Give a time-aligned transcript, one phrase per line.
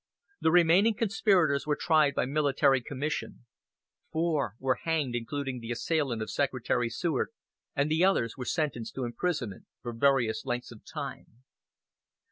[0.39, 3.45] The remaining conspirators were tried by military commission.
[4.11, 7.27] Four were hanged, including the assailant of Secretary Seward,
[7.75, 11.43] and the others were sentenced to imprisonment for various lengths of time.